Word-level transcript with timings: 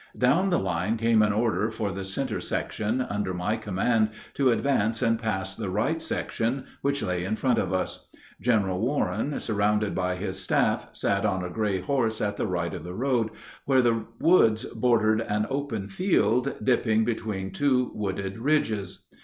Down 0.17 0.49
the 0.49 0.57
line 0.57 0.97
came 0.97 1.21
an 1.21 1.31
order 1.31 1.69
for 1.69 1.91
the 1.91 2.03
center 2.03 2.41
section, 2.41 3.01
under 3.03 3.35
my 3.35 3.55
command, 3.55 4.09
to 4.33 4.49
advance 4.49 5.03
and 5.03 5.19
pass 5.19 5.53
the 5.53 5.69
right 5.69 6.01
section, 6.01 6.65
which 6.81 7.03
lay 7.03 7.23
in 7.23 7.35
front 7.35 7.59
of 7.59 7.71
us. 7.71 8.09
General 8.41 8.79
Warren, 8.81 9.39
surrounded 9.39 9.93
by 9.93 10.15
his 10.15 10.41
staff, 10.41 10.87
sat 10.91 11.23
on 11.23 11.43
a 11.43 11.51
gray 11.51 11.81
horse 11.81 12.19
at 12.19 12.35
the 12.37 12.47
right 12.47 12.73
of 12.73 12.83
the 12.83 12.95
road 12.95 13.29
where 13.65 13.83
the 13.83 14.07
woods 14.19 14.65
bordered 14.65 15.21
an 15.21 15.45
open 15.51 15.87
field 15.87 16.55
dipping 16.63 17.05
between 17.05 17.51
two 17.51 17.91
wooded 17.93 18.39
ridges. 18.39 19.03